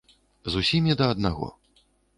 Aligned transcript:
З 0.53 0.63
усімі 0.63 0.97
да 1.03 1.11
аднаго. 1.17 1.47